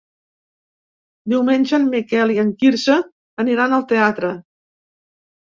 Diumenge 1.33 1.75
en 1.79 1.85
Miquel 1.97 2.33
i 2.37 2.39
en 2.45 2.49
Quirze 2.63 2.97
aniran 3.45 3.79
al 3.79 3.87
teatre. 3.95 4.35